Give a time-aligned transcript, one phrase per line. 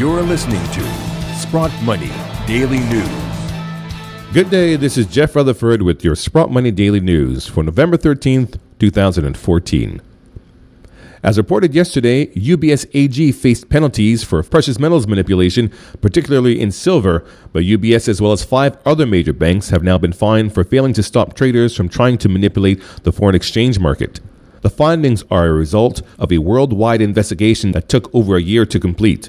[0.00, 2.10] You're listening to Sprott Money
[2.46, 3.10] Daily News.
[4.32, 8.58] Good day, this is Jeff Rutherford with your Sprott Money Daily News for November 13th,
[8.78, 10.00] 2014.
[11.22, 15.70] As reported yesterday, UBS AG faced penalties for precious metals manipulation,
[16.00, 17.22] particularly in silver,
[17.52, 20.94] but UBS as well as five other major banks have now been fined for failing
[20.94, 24.18] to stop traders from trying to manipulate the foreign exchange market.
[24.62, 28.80] The findings are a result of a worldwide investigation that took over a year to
[28.80, 29.28] complete.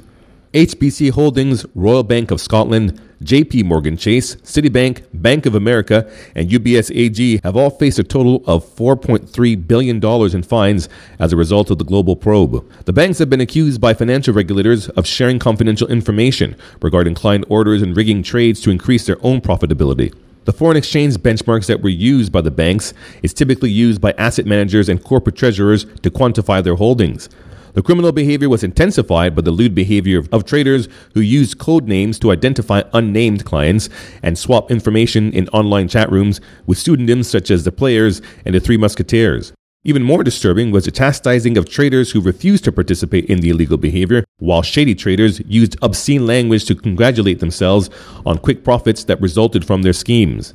[0.53, 6.93] HSBC Holdings, Royal Bank of Scotland, JP Morgan Chase, Citibank, Bank of America, and UBS
[6.93, 11.77] AG have all faced a total of $4.3 billion in fines as a result of
[11.77, 12.69] the global probe.
[12.83, 17.81] The banks have been accused by financial regulators of sharing confidential information regarding client orders
[17.81, 20.13] and rigging trades to increase their own profitability.
[20.43, 24.45] The foreign exchange benchmarks that were used by the banks is typically used by asset
[24.45, 27.29] managers and corporate treasurers to quantify their holdings.
[27.73, 32.19] The criminal behavior was intensified by the lewd behavior of traders who used code names
[32.19, 33.87] to identify unnamed clients
[34.21, 38.59] and swap information in online chat rooms with pseudonyms such as the Players and the
[38.59, 39.53] Three Musketeers.
[39.83, 43.77] Even more disturbing was the chastising of traders who refused to participate in the illegal
[43.77, 47.89] behavior, while shady traders used obscene language to congratulate themselves
[48.25, 50.53] on quick profits that resulted from their schemes.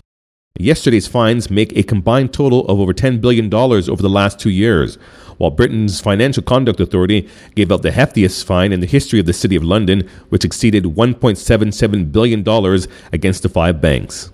[0.59, 4.97] Yesterday's fines make a combined total of over $10 billion over the last two years,
[5.39, 9.33] while Britain's Financial Conduct Authority gave out the heftiest fine in the history of the
[9.33, 14.33] City of London, which exceeded $1.77 billion against the five banks.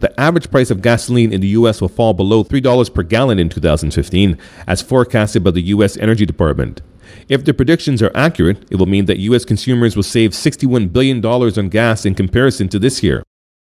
[0.00, 1.80] The average price of gasoline in the U.S.
[1.80, 5.98] will fall below $3 per gallon in 2015, as forecasted by the U.S.
[5.98, 6.80] Energy Department.
[7.28, 9.44] If the predictions are accurate, it will mean that U.S.
[9.44, 13.22] consumers will save $61 billion on gas in comparison to this year.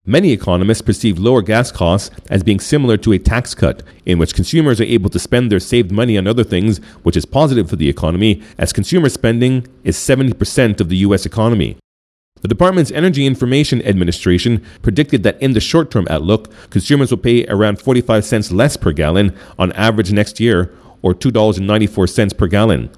[0.08, 4.36] Many economists perceive lower gas costs as being similar to a tax cut, in which
[4.36, 7.74] consumers are able to spend their saved money on other things, which is positive for
[7.74, 11.26] the economy, as consumer spending is 70% of the U.S.
[11.26, 11.76] economy.
[12.40, 17.44] The department's Energy Information Administration predicted that in the short term outlook, consumers will pay
[17.46, 20.72] around 45 cents less per gallon on average next year,
[21.02, 22.90] or $2.94 per gallon.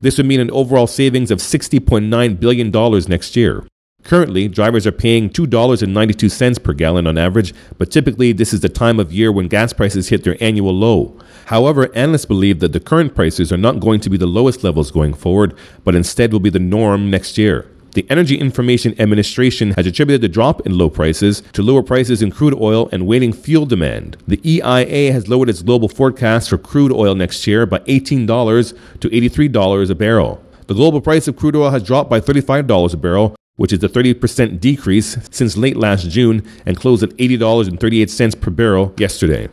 [0.00, 2.70] This would mean an overall savings of $60.9 billion
[3.06, 3.66] next year.
[4.04, 9.00] Currently, drivers are paying $2.92 per gallon on average, but typically this is the time
[9.00, 11.18] of year when gas prices hit their annual low.
[11.46, 14.90] However, analysts believe that the current prices are not going to be the lowest levels
[14.90, 17.70] going forward, but instead will be the norm next year.
[17.94, 22.30] The Energy Information Administration has attributed the drop in low prices to lower prices in
[22.30, 24.16] crude oil and waning fuel demand.
[24.26, 29.08] The EIA has lowered its global forecast for crude oil next year by $18 to
[29.08, 30.44] $83 a barrel.
[30.66, 33.88] The global price of crude oil has dropped by $35 a barrel, which is a
[33.88, 39.48] 30% decrease since late last June and closed at $80.38 per barrel yesterday.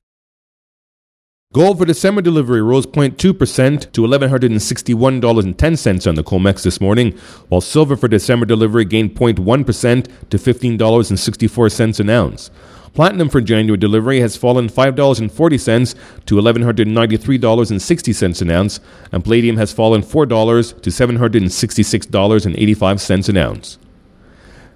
[1.54, 7.12] Gold for December delivery rose 0.2% to $1,161.10 on the COMEX this morning,
[7.50, 12.50] while silver for December delivery gained 0.1% to $15.64 an ounce.
[12.94, 15.96] Platinum for January delivery has fallen $5.40
[16.26, 18.80] to $1,193.60 an ounce,
[19.12, 23.78] and palladium has fallen $4 to $766.85 an ounce.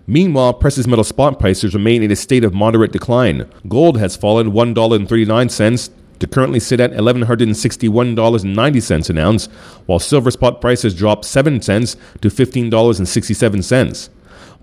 [0.07, 3.49] Meanwhile, precious metal spot prices remain in a state of moderate decline.
[3.67, 5.89] Gold has fallen $1.39
[6.19, 9.47] to currently sit at $1,161.90 an ounce,
[9.87, 14.09] while silver spot prices dropped 7 cents to $15.67.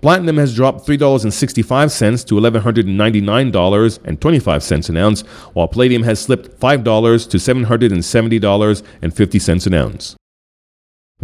[0.01, 5.21] Platinum has dropped $3.65 to $1,199.25 an ounce,
[5.53, 10.15] while palladium has slipped $5 to $770.50 an ounce.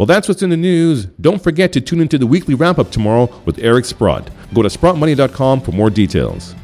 [0.00, 1.04] Well, that's what's in the news.
[1.20, 4.30] Don't forget to tune into the weekly wrap up tomorrow with Eric Sprott.
[4.54, 6.54] Go to sprottmoney.com for more details.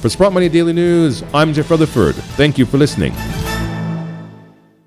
[0.00, 2.14] For Sprott Money Daily News, I'm Jeff Rutherford.
[2.14, 3.12] Thank you for listening.